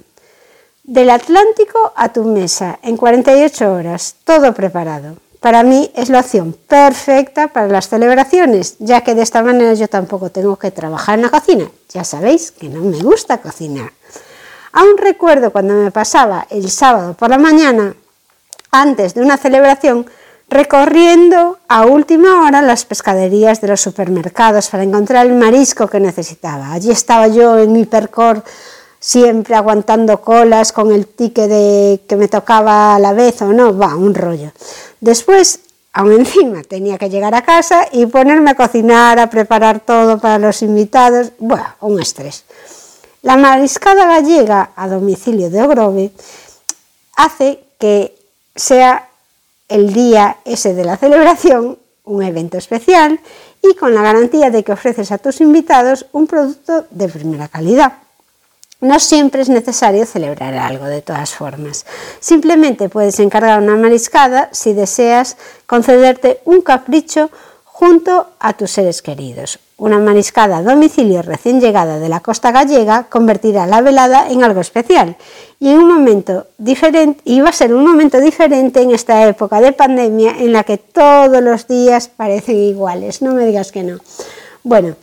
Del 0.86 1.08
Atlántico 1.08 1.94
a 1.96 2.12
tu 2.12 2.24
mesa, 2.24 2.78
en 2.82 2.98
48 2.98 3.72
horas, 3.72 4.16
todo 4.22 4.52
preparado. 4.52 5.16
Para 5.40 5.62
mí 5.62 5.90
es 5.94 6.10
la 6.10 6.20
opción 6.20 6.54
perfecta 6.68 7.48
para 7.48 7.68
las 7.68 7.88
celebraciones, 7.88 8.76
ya 8.80 9.00
que 9.00 9.14
de 9.14 9.22
esta 9.22 9.42
manera 9.42 9.72
yo 9.72 9.88
tampoco 9.88 10.28
tengo 10.28 10.56
que 10.56 10.70
trabajar 10.70 11.14
en 11.14 11.22
la 11.22 11.30
cocina. 11.30 11.70
Ya 11.88 12.04
sabéis 12.04 12.50
que 12.50 12.68
no 12.68 12.82
me 12.82 12.98
gusta 12.98 13.38
cocinar. 13.38 13.92
Aún 14.72 14.98
recuerdo 14.98 15.52
cuando 15.52 15.72
me 15.72 15.90
pasaba 15.90 16.46
el 16.50 16.70
sábado 16.70 17.14
por 17.14 17.30
la 17.30 17.38
mañana, 17.38 17.94
antes 18.70 19.14
de 19.14 19.22
una 19.22 19.38
celebración, 19.38 20.04
recorriendo 20.50 21.60
a 21.66 21.86
última 21.86 22.44
hora 22.44 22.60
las 22.60 22.84
pescaderías 22.84 23.62
de 23.62 23.68
los 23.68 23.80
supermercados 23.80 24.68
para 24.68 24.82
encontrar 24.82 25.24
el 25.24 25.32
marisco 25.32 25.88
que 25.88 25.98
necesitaba. 25.98 26.72
Allí 26.72 26.90
estaba 26.90 27.26
yo 27.28 27.58
en 27.58 27.72
mi 27.72 27.86
siempre 29.04 29.54
aguantando 29.54 30.22
colas 30.22 30.72
con 30.72 30.90
el 30.90 31.06
ticket 31.06 31.46
de 31.46 32.00
que 32.08 32.16
me 32.16 32.26
tocaba 32.26 32.94
a 32.94 32.98
la 32.98 33.12
vez 33.12 33.42
o 33.42 33.52
no, 33.52 33.76
va, 33.76 33.94
un 33.96 34.14
rollo. 34.14 34.50
Después, 34.98 35.60
aún 35.92 36.12
encima, 36.12 36.62
tenía 36.62 36.96
que 36.96 37.10
llegar 37.10 37.34
a 37.34 37.42
casa 37.42 37.86
y 37.92 38.06
ponerme 38.06 38.52
a 38.52 38.54
cocinar, 38.54 39.18
a 39.18 39.28
preparar 39.28 39.80
todo 39.80 40.18
para 40.18 40.38
los 40.38 40.62
invitados, 40.62 41.32
bueno, 41.38 41.66
un 41.82 42.00
estrés. 42.00 42.44
La 43.20 43.36
mariscada 43.36 44.06
gallega 44.06 44.70
a 44.74 44.88
domicilio 44.88 45.50
de 45.50 45.62
Ogrove 45.62 46.10
hace 47.14 47.62
que 47.78 48.16
sea 48.56 49.10
el 49.68 49.92
día 49.92 50.38
ese 50.46 50.72
de 50.72 50.84
la 50.84 50.96
celebración 50.96 51.78
un 52.04 52.22
evento 52.22 52.56
especial 52.56 53.20
y 53.60 53.74
con 53.74 53.94
la 53.94 54.00
garantía 54.00 54.48
de 54.48 54.64
que 54.64 54.72
ofreces 54.72 55.12
a 55.12 55.18
tus 55.18 55.42
invitados 55.42 56.06
un 56.12 56.26
producto 56.26 56.86
de 56.90 57.08
primera 57.08 57.48
calidad. 57.48 58.03
No 58.84 59.00
siempre 59.00 59.40
es 59.40 59.48
necesario 59.48 60.04
celebrar 60.04 60.52
algo 60.52 60.84
de 60.84 61.00
todas 61.00 61.32
formas. 61.32 61.86
Simplemente 62.20 62.90
puedes 62.90 63.18
encargar 63.18 63.62
una 63.62 63.76
mariscada 63.76 64.50
si 64.52 64.74
deseas 64.74 65.38
concederte 65.64 66.40
un 66.44 66.60
capricho 66.60 67.30
junto 67.64 68.26
a 68.38 68.52
tus 68.52 68.72
seres 68.72 69.00
queridos. 69.00 69.58
Una 69.78 69.98
mariscada 69.98 70.58
a 70.58 70.62
domicilio 70.62 71.22
recién 71.22 71.62
llegada 71.62 71.98
de 71.98 72.10
la 72.10 72.20
costa 72.20 72.52
gallega 72.52 73.04
convertirá 73.04 73.66
la 73.66 73.80
velada 73.80 74.28
en 74.28 74.44
algo 74.44 74.60
especial 74.60 75.16
y 75.58 75.70
en 75.70 75.78
un 75.78 75.88
momento 75.88 76.48
diferente 76.58 77.22
y 77.24 77.40
va 77.40 77.48
a 77.48 77.52
ser 77.52 77.72
un 77.72 77.86
momento 77.86 78.20
diferente 78.20 78.82
en 78.82 78.90
esta 78.90 79.26
época 79.26 79.62
de 79.62 79.72
pandemia 79.72 80.36
en 80.38 80.52
la 80.52 80.62
que 80.64 80.76
todos 80.76 81.42
los 81.42 81.66
días 81.66 82.08
parecen 82.08 82.56
iguales. 82.56 83.22
No 83.22 83.32
me 83.32 83.46
digas 83.46 83.72
que 83.72 83.82
no. 83.82 83.96
Bueno, 84.62 84.96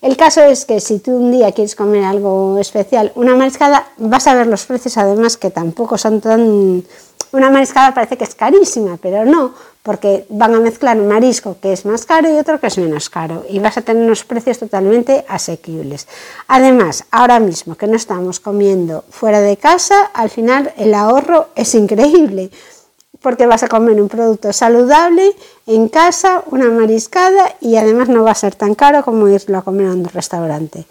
el 0.00 0.16
caso 0.16 0.42
es 0.42 0.64
que 0.64 0.80
si 0.80 1.00
tú 1.00 1.12
un 1.12 1.32
día 1.32 1.52
quieres 1.52 1.74
comer 1.74 2.04
algo 2.04 2.58
especial, 2.58 3.12
una 3.16 3.34
mariscada, 3.34 3.88
vas 3.98 4.26
a 4.26 4.34
ver 4.34 4.46
los 4.46 4.64
precios 4.64 4.96
además 4.96 5.36
que 5.36 5.50
tampoco 5.50 5.98
son 5.98 6.20
tan... 6.20 6.84
Una 7.30 7.50
mariscada 7.50 7.92
parece 7.92 8.16
que 8.16 8.24
es 8.24 8.34
carísima, 8.34 8.96
pero 8.96 9.26
no, 9.26 9.52
porque 9.82 10.24
van 10.30 10.54
a 10.54 10.60
mezclar 10.60 10.98
un 10.98 11.08
marisco 11.08 11.56
que 11.60 11.72
es 11.72 11.84
más 11.84 12.06
caro 12.06 12.32
y 12.32 12.38
otro 12.38 12.58
que 12.58 12.68
es 12.68 12.78
menos 12.78 13.10
caro 13.10 13.44
y 13.50 13.58
vas 13.58 13.76
a 13.76 13.82
tener 13.82 14.02
unos 14.02 14.24
precios 14.24 14.58
totalmente 14.58 15.24
asequibles. 15.28 16.06
Además, 16.46 17.04
ahora 17.10 17.38
mismo 17.40 17.74
que 17.74 17.86
no 17.86 17.96
estamos 17.96 18.40
comiendo 18.40 19.04
fuera 19.10 19.40
de 19.40 19.56
casa, 19.56 20.10
al 20.14 20.30
final 20.30 20.72
el 20.78 20.94
ahorro 20.94 21.48
es 21.54 21.74
increíble 21.74 22.50
porque 23.22 23.46
vas 23.46 23.62
a 23.62 23.68
comer 23.68 24.00
un 24.00 24.08
producto 24.08 24.52
saludable 24.52 25.34
en 25.66 25.88
casa, 25.88 26.42
una 26.46 26.70
mariscada 26.70 27.54
y 27.60 27.76
además 27.76 28.08
no 28.08 28.24
va 28.24 28.30
a 28.30 28.36
ser 28.36 28.54
tan 28.54 28.74
caro 28.74 29.04
como 29.04 29.28
irlo 29.28 29.58
a 29.58 29.62
comer 29.62 29.88
a 29.88 29.92
un 29.92 30.04
restaurante. 30.04 30.86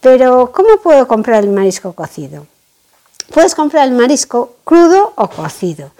Pero, 0.00 0.50
¿cómo 0.52 0.78
puedo 0.82 1.06
comprar 1.06 1.44
el 1.44 1.50
marisco 1.50 1.92
cocido? 1.92 2.46
Puedes 3.32 3.54
comprar 3.54 3.86
el 3.86 3.94
marisco 3.94 4.54
crudo 4.64 5.12
o 5.14 5.28
cocido. 5.28 5.90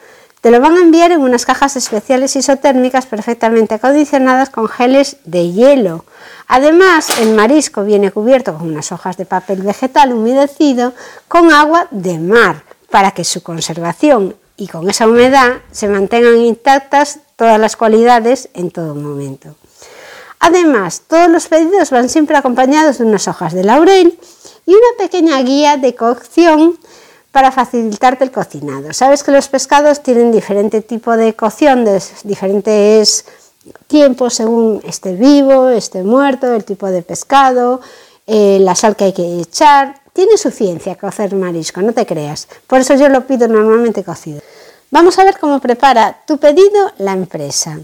Te 0.41 0.51
lo 0.51 0.59
van 0.61 0.77
a 0.77 0.81
enviar 0.81 1.13
en 1.13 1.21
unas 1.21 1.45
cajas 1.45 1.77
especiales 1.77 2.35
isotérmicas 2.35 3.05
perfectamente 3.05 3.75
acondicionadas 3.75 4.49
con 4.49 4.69
geles 4.69 5.19
de 5.25 5.53
hielo. 5.53 6.07
Además, 6.49 7.19
el 7.19 7.35
marisco 7.35 7.85
viene 7.85 8.11
cubierto 8.11 8.57
con 8.57 8.69
unas 8.69 8.91
hojas 8.91 9.19
de 9.19 9.27
papel 9.27 9.63
vegetal 9.63 10.15
humedecido 10.15 10.95
con 11.29 11.53
agua 11.53 11.89
de 11.91 12.19
mar 12.19 12.65
para 12.91 13.11
que 13.11 13.23
su 13.23 13.43
conservación 13.43 14.35
y 14.61 14.69
con 14.69 14.89
esa 14.91 15.09
humedad 15.09 15.63
se 15.73 15.89
mantengan 15.89 16.37
intactas 16.37 17.21
todas 17.37 17.59
las 17.59 17.77
cualidades 17.77 18.51
en 18.53 18.71
todo 18.71 18.95
momento. 18.95 19.55
Además, 20.39 21.03
todos 21.07 21.31
los 21.31 21.49
pedidos 21.49 21.91
van 21.91 22.11
siempre 22.11 22.37
acompañados 22.37 22.99
de 22.99 23.05
unas 23.05 23.27
hojas 23.27 23.55
de 23.55 23.65
laurel 23.65 24.19
y 24.67 24.73
una 24.73 24.99
pequeña 24.99 25.41
guía 25.41 25.79
de 25.79 25.95
cocción 25.95 26.79
para 27.33 27.51
facilitarte 27.53 28.25
el 28.25 28.31
cocinado. 28.31 28.93
Sabes 28.93 29.25
que 29.25 29.33
los 29.33 29.49
pescados 29.49 30.03
tienen 30.03 30.31
diferente 30.31 30.83
tipo 30.83 31.17
de 31.17 31.33
cocción, 31.33 31.87
de 31.87 32.03
diferentes 32.25 33.25
tiempos 33.87 34.35
según 34.35 34.83
esté 34.85 35.15
vivo, 35.15 35.71
esté 35.71 36.03
muerto, 36.03 36.55
el 36.55 36.65
tipo 36.65 36.87
de 36.87 37.01
pescado, 37.01 37.81
eh, 38.27 38.59
la 38.61 38.75
sal 38.75 38.95
que 38.95 39.05
hay 39.05 39.13
que 39.15 39.41
echar. 39.41 40.00
Tiene 40.21 40.37
su 40.37 40.51
ciencia 40.51 40.97
cocer 40.97 41.35
marisco, 41.35 41.81
no 41.81 41.95
te 41.95 42.05
creas. 42.05 42.47
Por 42.67 42.81
eso 42.81 42.95
yo 42.95 43.09
lo 43.09 43.27
pido 43.27 43.49
normalmente 43.49 44.05
cocido. 44.05 44.43
Vamos 44.91 45.19
a 45.19 45.25
ver 45.25 45.39
cómo 45.39 45.61
prepara 45.61 46.21
tu 46.27 46.37
pedido 46.37 46.93
la 46.99 47.13
empresa. 47.13 47.81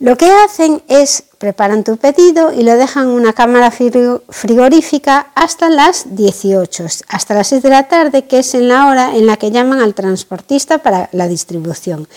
Lo 0.00 0.16
que 0.16 0.28
hacen 0.28 0.82
es 0.88 1.22
preparan 1.38 1.84
tu 1.84 1.98
pedido 1.98 2.52
y 2.52 2.64
lo 2.64 2.74
dejan 2.74 3.04
en 3.04 3.10
una 3.10 3.32
cámara 3.32 3.70
frigorífica 3.70 5.28
hasta 5.36 5.70
las 5.70 6.16
18, 6.16 6.84
hasta 7.06 7.34
las 7.34 7.46
6 7.46 7.62
de 7.62 7.70
la 7.70 7.86
tarde, 7.86 8.24
que 8.24 8.40
es 8.40 8.52
en 8.54 8.66
la 8.66 8.88
hora 8.88 9.14
en 9.14 9.26
la 9.26 9.36
que 9.36 9.52
llaman 9.52 9.80
al 9.80 9.94
transportista 9.94 10.78
para 10.78 11.10
la 11.12 11.28
distribución. 11.28 12.08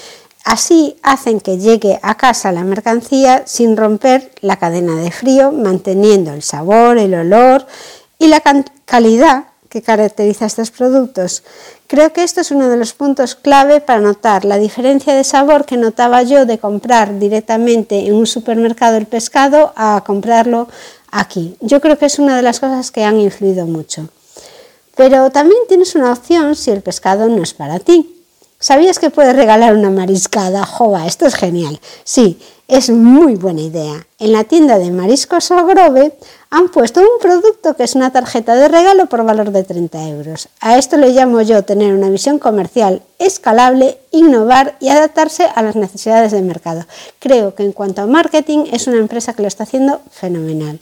Así 0.43 0.97
hacen 1.03 1.39
que 1.39 1.59
llegue 1.59 1.99
a 2.01 2.15
casa 2.15 2.51
la 2.51 2.63
mercancía 2.63 3.43
sin 3.45 3.77
romper 3.77 4.31
la 4.41 4.57
cadena 4.57 4.95
de 4.95 5.11
frío, 5.11 5.51
manteniendo 5.51 6.33
el 6.33 6.41
sabor, 6.41 6.97
el 6.97 7.13
olor 7.13 7.67
y 8.19 8.27
la 8.27 8.41
calidad 8.85 9.45
que 9.69 9.81
caracteriza 9.81 10.45
estos 10.45 10.71
productos. 10.71 11.43
Creo 11.87 12.13
que 12.13 12.23
esto 12.23 12.41
es 12.41 12.51
uno 12.51 12.69
de 12.69 12.77
los 12.77 12.93
puntos 12.93 13.35
clave 13.35 13.81
para 13.81 13.99
notar 13.99 14.45
la 14.45 14.57
diferencia 14.57 15.13
de 15.13 15.23
sabor 15.23 15.65
que 15.65 15.77
notaba 15.77 16.23
yo 16.23 16.45
de 16.45 16.57
comprar 16.57 17.19
directamente 17.19 18.07
en 18.07 18.15
un 18.15 18.27
supermercado 18.27 18.97
el 18.97 19.05
pescado 19.05 19.73
a 19.75 20.03
comprarlo 20.05 20.67
aquí. 21.11 21.55
Yo 21.61 21.81
creo 21.81 21.97
que 21.97 22.05
es 22.05 22.19
una 22.19 22.37
de 22.37 22.43
las 22.43 22.59
cosas 22.59 22.91
que 22.91 23.03
han 23.03 23.19
influido 23.19 23.65
mucho. 23.65 24.09
Pero 24.95 25.29
también 25.29 25.61
tienes 25.67 25.95
una 25.95 26.11
opción 26.11 26.55
si 26.55 26.71
el 26.71 26.81
pescado 26.81 27.27
no 27.27 27.43
es 27.43 27.53
para 27.53 27.79
ti. 27.79 28.23
¿Sabías 28.59 28.97
que 28.97 29.11
puedes 29.11 29.35
regalar 29.35 29.75
una 29.75 29.91
mariscada? 29.91 30.65
¡Jova! 30.65 31.05
Esto 31.05 31.27
es 31.27 31.35
genial. 31.35 31.79
Sí, 32.03 32.39
es 32.67 32.89
muy 32.89 33.35
buena 33.35 33.61
idea. 33.61 34.05
En 34.19 34.33
la 34.33 34.43
tienda 34.43 34.77
de 34.77 34.91
Mariscos 34.91 35.51
Ogrove 35.51 36.17
han 36.49 36.69
puesto 36.69 36.99
un 36.99 37.19
producto 37.21 37.75
que 37.75 37.83
es 37.83 37.95
una 37.95 38.11
tarjeta 38.11 38.55
de 38.55 38.67
regalo 38.67 39.07
por 39.07 39.23
valor 39.23 39.51
de 39.51 39.63
30 39.63 40.09
euros. 40.09 40.49
A 40.59 40.77
esto 40.77 40.97
le 40.97 41.09
llamo 41.09 41.41
yo 41.41 41.63
tener 41.63 41.93
una 41.93 42.09
visión 42.09 42.39
comercial 42.39 43.01
escalable, 43.19 43.97
innovar 44.11 44.75
y 44.81 44.89
adaptarse 44.89 45.45
a 45.45 45.63
las 45.63 45.77
necesidades 45.77 46.33
del 46.33 46.43
mercado. 46.43 46.85
Creo 47.19 47.55
que 47.55 47.63
en 47.63 47.71
cuanto 47.71 48.01
a 48.01 48.07
marketing 48.07 48.65
es 48.71 48.87
una 48.87 48.97
empresa 48.97 49.33
que 49.33 49.43
lo 49.43 49.47
está 49.47 49.63
haciendo 49.63 50.01
fenomenal. 50.11 50.79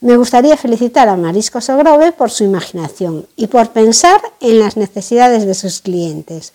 Me 0.00 0.16
gustaría 0.16 0.56
felicitar 0.56 1.08
a 1.08 1.16
Mariscos 1.16 1.68
Ogrove 1.68 2.12
por 2.12 2.30
su 2.30 2.44
imaginación 2.44 3.26
y 3.36 3.48
por 3.48 3.70
pensar 3.70 4.20
en 4.40 4.60
las 4.60 4.76
necesidades 4.76 5.44
de 5.44 5.54
sus 5.54 5.80
clientes. 5.80 6.52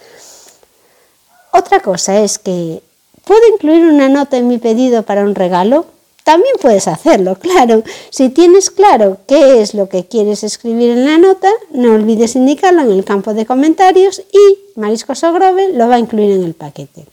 Otra 1.52 1.82
cosa 1.82 2.20
es 2.22 2.40
que 2.40 2.82
¿Puedo 3.26 3.42
incluir 3.54 3.86
una 3.86 4.10
nota 4.10 4.38
en 4.38 4.48
mi 4.48 4.58
pedido 4.58 5.04
para 5.04 5.24
un 5.24 5.36
regalo? 5.36 5.86
También 6.24 6.56
puedes 6.62 6.88
hacerlo, 6.88 7.36
claro. 7.40 7.84
Si 8.10 8.30
tienes 8.30 8.70
claro 8.70 9.18
qué 9.28 9.62
es 9.62 9.74
lo 9.74 9.90
que 9.90 10.06
quieres 10.06 10.44
escribir 10.44 10.92
en 10.92 11.06
la 11.06 11.18
nota, 11.18 11.50
no 11.72 11.94
olvides 11.94 12.36
indicarlo 12.36 12.82
en 12.82 12.92
el 12.92 13.06
campo 13.06 13.34
de 13.34 13.46
comentarios 13.46 14.22
y 14.32 14.80
Mariscos 14.80 15.24
Ogrove 15.24 15.74
lo 15.74 15.88
va 15.88 15.96
a 15.96 16.00
incluir 16.00 16.32
en 16.32 16.44
el 16.44 16.54
paquete. 16.54 17.06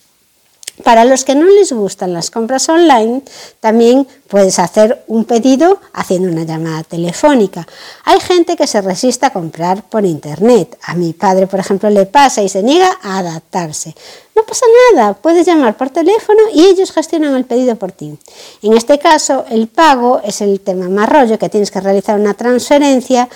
Para 0.84 1.04
los 1.04 1.24
que 1.24 1.34
no 1.34 1.46
les 1.46 1.72
gustan 1.72 2.12
las 2.12 2.30
compras 2.30 2.68
online, 2.68 3.22
también 3.60 4.06
puedes 4.28 4.58
hacer 4.58 5.02
un 5.08 5.24
pedido 5.24 5.80
haciendo 5.92 6.28
una 6.28 6.44
llamada 6.44 6.82
telefónica. 6.84 7.66
Hay 8.04 8.20
gente 8.20 8.56
que 8.56 8.66
se 8.66 8.80
resiste 8.80 9.26
a 9.26 9.32
comprar 9.32 9.82
por 9.82 10.04
internet. 10.04 10.78
A 10.82 10.94
mi 10.94 11.12
padre, 11.12 11.46
por 11.46 11.60
ejemplo, 11.60 11.90
le 11.90 12.06
pasa 12.06 12.42
y 12.42 12.48
se 12.48 12.62
niega 12.62 12.98
a 13.02 13.18
adaptarse. 13.18 13.94
No 14.34 14.44
pasa 14.44 14.64
nada, 14.94 15.14
puedes 15.14 15.46
llamar 15.46 15.76
por 15.76 15.90
teléfono 15.90 16.40
y 16.54 16.64
ellos 16.64 16.92
gestionan 16.92 17.34
el 17.34 17.44
pedido 17.44 17.76
por 17.76 17.92
ti. 17.92 18.16
En 18.62 18.72
este 18.74 18.98
caso, 18.98 19.44
el 19.50 19.68
pago 19.68 20.20
es 20.24 20.40
el 20.40 20.60
tema 20.60 20.88
más 20.88 21.08
rollo, 21.08 21.38
que 21.38 21.48
tienes 21.48 21.70
que 21.70 21.80
realizar 21.80 22.18
una 22.18 22.34
transferencia 22.34 23.28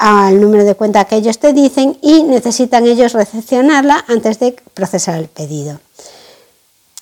al 0.00 0.40
número 0.40 0.64
de 0.64 0.74
cuenta 0.74 1.04
que 1.04 1.16
ellos 1.16 1.38
te 1.38 1.52
dicen 1.52 1.98
y 2.00 2.22
necesitan 2.22 2.86
ellos 2.86 3.12
recepcionarla 3.12 4.04
antes 4.08 4.38
de 4.38 4.56
procesar 4.74 5.18
el 5.18 5.28
pedido. 5.28 5.78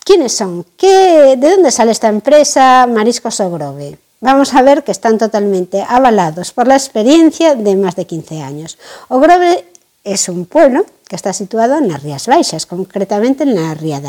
¿Quiénes 0.09 0.33
son? 0.33 0.65
¿Qué, 0.79 1.37
¿De 1.37 1.51
dónde 1.51 1.71
sale 1.71 1.93
esta 1.93 2.09
empresa 2.09 2.87
Mariscos 2.87 3.41
Ogrove? 3.41 3.99
Vamos 4.23 4.55
a 4.55 4.63
ver 4.63 4.83
que 4.83 4.91
están 4.91 5.19
totalmente 5.19 5.85
avalados 5.87 6.53
por 6.53 6.67
la 6.67 6.77
experiencia 6.77 7.55
de 7.55 7.77
más 7.77 7.95
de 7.95 8.07
15 8.07 8.41
años. 8.41 8.79
Ogrove 9.09 9.67
es 10.05 10.31
un 10.31 10.47
pueblo 10.47 10.87
que 11.07 11.15
está 11.15 11.35
situado 11.35 11.77
en 11.77 11.89
las 11.89 12.03
Rías 12.03 12.27
Baixas, 12.27 12.65
concretamente 12.65 13.43
en 13.43 13.55
la 13.55 13.75
ría 13.75 14.01
de 14.01 14.09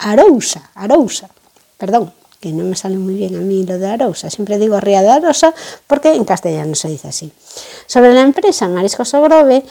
Arousa, 0.00 0.72
Arousa, 0.74 1.30
perdón, 1.76 2.12
que 2.40 2.50
no 2.50 2.64
me 2.64 2.74
sale 2.74 2.96
muy 2.96 3.14
bien 3.14 3.36
a 3.36 3.38
mí 3.38 3.64
lo 3.64 3.78
de 3.78 3.86
Arousa, 3.86 4.30
siempre 4.30 4.58
digo 4.58 4.80
ría 4.80 5.02
de 5.02 5.10
Arousa 5.10 5.54
porque 5.86 6.14
en 6.14 6.24
castellano 6.24 6.74
se 6.74 6.88
dice 6.88 7.06
así. 7.06 7.30
Sobre 7.86 8.12
la 8.12 8.22
empresa 8.22 8.66
Mariscos 8.66 9.14
Ogrove, 9.14 9.62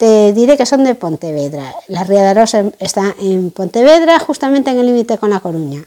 te 0.00 0.32
diré 0.32 0.56
que 0.56 0.64
son 0.64 0.82
de 0.82 0.94
Pontevedra. 0.94 1.74
La 1.88 2.04
Ría 2.04 2.22
de 2.22 2.28
Arosa 2.28 2.64
está 2.78 3.14
en 3.20 3.50
Pontevedra, 3.50 4.18
justamente 4.18 4.70
en 4.70 4.78
el 4.78 4.86
límite 4.86 5.18
con 5.18 5.28
La 5.28 5.40
Coruña. 5.40 5.84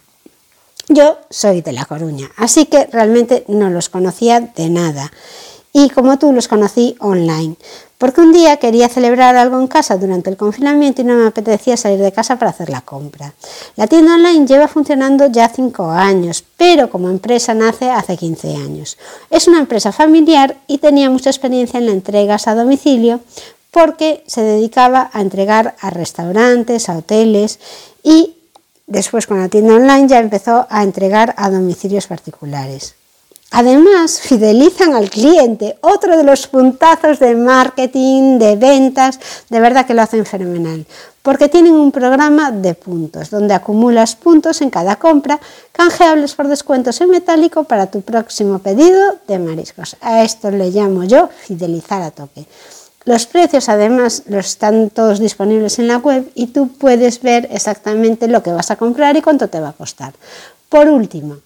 Yo 0.87 1.17
soy 1.31 1.61
de 1.61 1.71
La 1.71 1.85
Coruña, 1.85 2.29
así 2.37 2.67
que 2.67 2.85
realmente 2.91 3.43
no 3.47 3.71
los 3.71 3.89
conocía 3.89 4.39
de 4.39 4.69
nada. 4.69 5.11
Y 5.73 5.89
como 5.89 6.19
tú 6.19 6.31
los 6.31 6.47
conocí 6.47 6.95
online, 6.99 7.55
porque 7.97 8.21
un 8.21 8.33
día 8.33 8.57
quería 8.57 8.87
celebrar 8.87 9.35
algo 9.35 9.59
en 9.59 9.65
casa 9.65 9.97
durante 9.97 10.29
el 10.29 10.37
confinamiento 10.37 11.01
y 11.01 11.05
no 11.05 11.15
me 11.15 11.25
apetecía 11.25 11.75
salir 11.75 11.97
de 11.97 12.11
casa 12.11 12.37
para 12.37 12.51
hacer 12.51 12.69
la 12.69 12.81
compra. 12.81 13.33
La 13.75 13.87
tienda 13.87 14.13
online 14.13 14.45
lleva 14.45 14.67
funcionando 14.67 15.25
ya 15.25 15.49
5 15.49 15.89
años, 15.89 16.43
pero 16.55 16.91
como 16.91 17.09
empresa 17.09 17.55
nace 17.55 17.89
hace 17.89 18.15
15 18.15 18.57
años. 18.57 18.95
Es 19.31 19.47
una 19.47 19.57
empresa 19.57 19.91
familiar 19.91 20.55
y 20.67 20.77
tenía 20.77 21.09
mucha 21.09 21.31
experiencia 21.31 21.79
en 21.79 21.87
la 21.87 21.93
entregas 21.93 22.47
a 22.47 22.53
domicilio, 22.53 23.21
porque 23.73 24.23
se 24.27 24.43
dedicaba 24.43 25.09
a 25.11 25.19
entregar 25.19 25.75
a 25.81 25.89
restaurantes, 25.89 26.87
a 26.87 26.97
hoteles 26.97 27.59
y 28.03 28.35
después 28.85 29.25
con 29.25 29.39
la 29.39 29.49
tienda 29.49 29.73
online 29.73 30.07
ya 30.07 30.19
empezó 30.19 30.67
a 30.69 30.83
entregar 30.83 31.33
a 31.37 31.49
domicilios 31.49 32.05
particulares. 32.05 32.95
Además, 33.55 34.19
fidelizan 34.19 34.95
al 34.95 35.09
cliente, 35.11 35.77
otro 35.81 36.17
de 36.17 36.23
los 36.23 36.47
puntazos 36.47 37.19
de 37.19 37.35
marketing, 37.35 38.39
de 38.39 38.55
ventas, 38.55 39.19
de 39.49 39.59
verdad 39.59 39.85
que 39.85 39.93
lo 39.93 40.01
hacen 40.01 40.25
fenomenal, 40.25 40.87
porque 41.21 41.49
tienen 41.49 41.73
un 41.73 41.91
programa 41.91 42.49
de 42.49 42.73
puntos, 42.73 43.29
donde 43.29 43.53
acumulas 43.53 44.15
puntos 44.15 44.61
en 44.61 44.71
cada 44.71 44.95
compra, 44.95 45.39
canjeables 45.71 46.33
por 46.33 46.47
descuentos 46.47 46.99
en 47.01 47.11
metálico 47.11 47.63
para 47.63 47.87
tu 47.87 48.01
próximo 48.01 48.57
pedido 48.57 49.17
de 49.27 49.37
mariscos. 49.37 49.97
A 50.01 50.23
esto 50.23 50.49
le 50.49 50.71
llamo 50.71 51.03
yo 51.03 51.29
fidelizar 51.45 52.01
a 52.01 52.09
toque. 52.09 52.45
Los 53.05 53.25
precios 53.25 53.67
además 53.67 54.23
los 54.27 54.45
están 54.45 54.89
todos 54.89 55.19
disponibles 55.19 55.77
en 55.79 55.87
la 55.87 55.97
web 55.97 56.31
y 56.35 56.47
tú 56.47 56.69
puedes 56.69 57.21
ver 57.21 57.49
exactamente 57.51 58.27
lo 58.27 58.41
que 58.41 58.51
vas 58.51 58.71
a 58.71 58.77
comprar 58.77 59.17
y 59.17 59.21
cuánto 59.21 59.49
te 59.49 59.59
va 59.59 59.69
a 59.69 59.73
costar. 59.73 60.13
Por 60.69 60.87
último, 60.87 61.37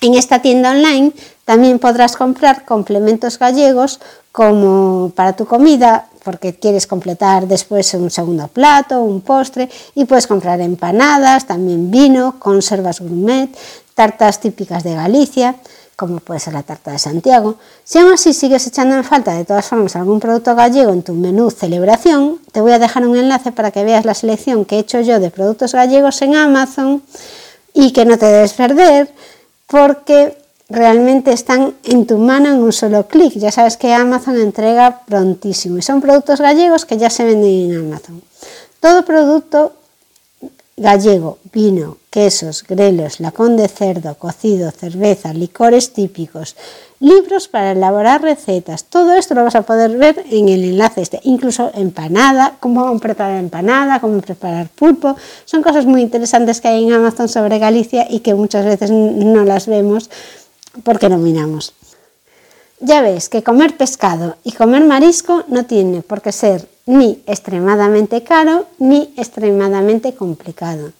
en 0.00 0.14
esta 0.14 0.42
tienda 0.42 0.72
online 0.72 1.12
también 1.44 1.78
podrás 1.78 2.16
comprar 2.16 2.64
complementos 2.64 3.38
gallegos 3.38 4.00
como 4.32 5.12
para 5.14 5.34
tu 5.34 5.46
comida, 5.46 6.08
porque 6.24 6.54
quieres 6.54 6.86
completar 6.86 7.46
después 7.46 7.92
un 7.94 8.10
segundo 8.10 8.48
plato, 8.48 9.02
un 9.02 9.20
postre, 9.20 9.68
y 9.94 10.04
puedes 10.06 10.26
comprar 10.26 10.60
empanadas, 10.60 11.46
también 11.46 11.90
vino, 11.90 12.36
conservas 12.38 13.00
gourmet, 13.00 13.50
tartas 13.94 14.40
típicas 14.40 14.82
de 14.82 14.94
Galicia 14.94 15.56
como 15.96 16.18
puede 16.18 16.40
ser 16.40 16.54
la 16.54 16.62
tarta 16.62 16.90
de 16.90 16.98
Santiago. 16.98 17.56
Si 17.84 17.98
aún 17.98 18.12
así 18.12 18.32
sigues 18.32 18.66
echando 18.66 18.96
en 18.96 19.04
falta 19.04 19.34
de 19.34 19.44
todas 19.44 19.66
formas 19.66 19.94
algún 19.96 20.20
producto 20.20 20.54
gallego 20.54 20.92
en 20.92 21.02
tu 21.02 21.12
menú 21.14 21.50
celebración, 21.50 22.40
te 22.52 22.60
voy 22.60 22.72
a 22.72 22.78
dejar 22.78 23.06
un 23.06 23.16
enlace 23.16 23.52
para 23.52 23.70
que 23.70 23.84
veas 23.84 24.04
la 24.04 24.14
selección 24.14 24.64
que 24.64 24.76
he 24.76 24.78
hecho 24.80 25.00
yo 25.00 25.20
de 25.20 25.30
productos 25.30 25.72
gallegos 25.72 26.20
en 26.22 26.34
Amazon 26.34 27.02
y 27.72 27.92
que 27.92 28.04
no 28.04 28.18
te 28.18 28.26
debes 28.26 28.54
perder 28.54 29.12
porque 29.66 30.36
realmente 30.68 31.32
están 31.32 31.74
en 31.84 32.06
tu 32.06 32.18
mano 32.18 32.50
en 32.50 32.62
un 32.62 32.72
solo 32.72 33.06
clic. 33.06 33.34
Ya 33.34 33.52
sabes 33.52 33.76
que 33.76 33.92
Amazon 33.92 34.38
entrega 34.38 35.00
prontísimo 35.06 35.78
y 35.78 35.82
son 35.82 36.00
productos 36.00 36.40
gallegos 36.40 36.84
que 36.84 36.96
ya 36.96 37.10
se 37.10 37.24
venden 37.24 37.70
en 37.70 37.78
Amazon. 37.78 38.22
Todo 38.80 39.04
producto 39.04 39.72
gallego, 40.76 41.38
vino, 41.52 41.98
quesos, 42.10 42.64
grelos, 42.66 43.20
lacón 43.20 43.56
de 43.56 43.68
cerdo, 43.68 44.16
cocido, 44.16 44.72
cerveza, 44.72 45.32
licores 45.32 45.92
típicos, 45.92 46.56
libros 46.98 47.46
para 47.46 47.72
elaborar 47.72 48.22
recetas. 48.22 48.84
Todo 48.84 49.12
esto 49.12 49.34
lo 49.34 49.44
vas 49.44 49.54
a 49.54 49.62
poder 49.62 49.96
ver 49.96 50.24
en 50.30 50.48
el 50.48 50.64
enlace 50.64 51.02
este, 51.02 51.20
incluso 51.22 51.70
empanada, 51.74 52.56
cómo 52.58 52.98
preparar 52.98 53.38
empanada, 53.38 54.00
cómo 54.00 54.20
preparar 54.20 54.68
pulpo. 54.68 55.16
Son 55.44 55.62
cosas 55.62 55.86
muy 55.86 56.02
interesantes 56.02 56.60
que 56.60 56.68
hay 56.68 56.84
en 56.84 56.92
Amazon 56.92 57.28
sobre 57.28 57.58
Galicia 57.58 58.06
y 58.10 58.20
que 58.20 58.34
muchas 58.34 58.64
veces 58.64 58.90
no 58.90 59.44
las 59.44 59.66
vemos 59.68 60.10
porque 60.82 61.08
no 61.08 61.18
miramos. 61.18 61.74
Ya 62.80 63.00
ves 63.00 63.28
que 63.28 63.42
comer 63.42 63.76
pescado 63.76 64.36
y 64.44 64.52
comer 64.52 64.84
marisco 64.84 65.44
no 65.48 65.64
tiene 65.64 66.02
por 66.02 66.20
qué 66.20 66.32
ser 66.32 66.68
ni 66.86 67.22
extremadamente 67.26 68.22
caro 68.22 68.66
ni 68.78 69.14
extremadamente 69.16 70.14
complicado. 70.14 70.92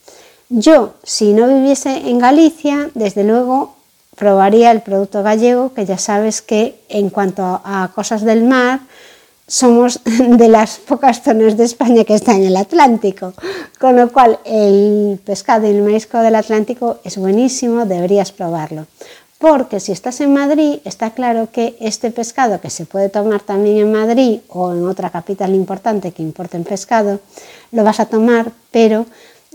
Yo, 0.49 0.95
si 1.03 1.33
no 1.33 1.49
viviese 1.49 2.09
en 2.09 2.19
Galicia, 2.19 2.91
desde 2.95 3.25
luego 3.25 3.75
probaría 4.17 4.71
el 4.71 4.83
producto 4.83 5.23
gallego, 5.23 5.75
que 5.75 5.85
ya 5.85 5.99
sabes 5.99 6.43
que 6.43 6.81
en 6.89 7.11
cuanto 7.11 7.43
a 7.65 7.91
cosas 7.95 8.23
del 8.23 8.45
mar, 8.45 8.81
somos 9.47 10.01
de 10.05 10.49
las 10.49 10.79
pocas 10.79 11.23
zonas 11.23 11.57
de 11.57 11.65
España 11.65 12.05
que 12.05 12.15
están 12.15 12.37
en 12.37 12.47
el 12.47 12.57
Atlántico, 12.57 13.35
con 13.79 13.97
lo 13.97 14.11
cual 14.13 14.39
el 14.45 15.21
pescado 15.25 15.67
y 15.67 15.71
el 15.71 15.83
marisco 15.83 16.19
del 16.19 16.37
Atlántico 16.37 16.99
es 17.05 17.19
buenísimo, 17.19 17.85
deberías 17.85 18.33
probarlo 18.33 18.87
porque 19.45 19.79
si 19.79 19.93
estás 19.93 20.23
en 20.23 20.33
Madrid 20.33 20.79
está 20.87 21.11
claro 21.11 21.51
que 21.53 21.77
este 21.79 22.11
pescado 22.11 22.63
que 22.63 22.71
se 22.71 22.87
puede 22.87 23.11
tomar 23.11 23.43
también 23.43 23.77
en 23.77 23.93
Madrid 23.93 24.41
o 24.49 24.73
en 24.73 24.87
otra 24.87 25.11
capital 25.11 25.55
importante 25.55 26.13
que 26.13 26.23
importen 26.23 26.65
pescado, 26.65 27.21
lo 27.71 27.85
vas 27.85 28.01
a 28.01 28.07
tomar, 28.07 28.53
pero 28.71 29.05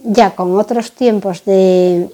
ya 0.03 0.35
con 0.35 0.55
otros 0.59 0.91
tiempos 0.91 1.43
de, 1.43 2.07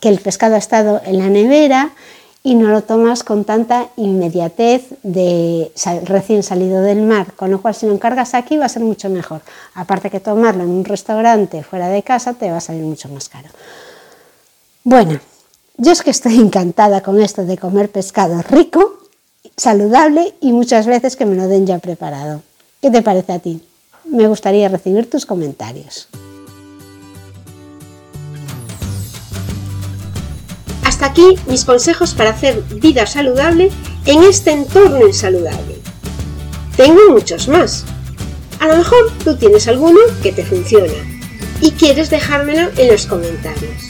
que 0.00 0.08
el 0.08 0.18
pescado 0.18 0.56
ha 0.56 0.58
estado 0.58 1.02
en 1.04 1.18
la 1.18 1.28
nevera 1.28 1.92
y 2.42 2.56
no 2.56 2.70
lo 2.70 2.82
tomas 2.82 3.22
con 3.22 3.44
tanta 3.44 3.90
inmediatez 3.94 4.88
de 5.04 5.70
recién 6.02 6.42
salido 6.42 6.82
del 6.82 7.02
mar, 7.02 7.34
con 7.36 7.52
lo 7.52 7.62
cual 7.62 7.76
si 7.76 7.86
lo 7.86 7.92
encargas 7.92 8.34
aquí 8.34 8.56
va 8.56 8.66
a 8.66 8.68
ser 8.68 8.82
mucho 8.82 9.08
mejor. 9.08 9.40
Aparte 9.74 10.10
que 10.10 10.18
tomarlo 10.18 10.64
en 10.64 10.70
un 10.70 10.84
restaurante 10.84 11.62
fuera 11.62 11.86
de 11.86 12.02
casa 12.02 12.34
te 12.34 12.50
va 12.50 12.56
a 12.56 12.60
salir 12.60 12.82
mucho 12.82 13.08
más 13.08 13.28
caro. 13.28 13.50
Bueno, 14.82 15.20
yo 15.80 15.92
es 15.92 16.02
que 16.02 16.10
estoy 16.10 16.38
encantada 16.38 17.02
con 17.02 17.20
esto 17.22 17.44
de 17.46 17.56
comer 17.56 17.90
pescado 17.90 18.42
rico, 18.42 18.98
saludable 19.56 20.34
y 20.40 20.52
muchas 20.52 20.86
veces 20.86 21.16
que 21.16 21.24
me 21.24 21.36
lo 21.36 21.48
den 21.48 21.66
ya 21.66 21.78
preparado. 21.78 22.42
¿Qué 22.82 22.90
te 22.90 23.00
parece 23.00 23.32
a 23.32 23.38
ti? 23.38 23.62
Me 24.04 24.28
gustaría 24.28 24.68
recibir 24.68 25.08
tus 25.08 25.24
comentarios. 25.24 26.08
Hasta 30.84 31.06
aquí 31.06 31.38
mis 31.46 31.64
consejos 31.64 32.12
para 32.12 32.30
hacer 32.30 32.62
vida 32.74 33.06
saludable 33.06 33.70
en 34.04 34.22
este 34.24 34.52
entorno 34.52 35.06
insaludable. 35.06 35.78
Tengo 36.76 37.00
muchos 37.10 37.48
más. 37.48 37.86
A 38.58 38.68
lo 38.68 38.76
mejor 38.76 39.10
tú 39.24 39.34
tienes 39.36 39.66
alguno 39.66 40.00
que 40.22 40.32
te 40.32 40.44
funciona 40.44 40.92
y 41.62 41.70
quieres 41.70 42.10
dejármelo 42.10 42.68
en 42.76 42.88
los 42.88 43.06
comentarios. 43.06 43.89